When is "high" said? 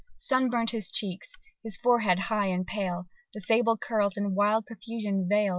2.17-2.47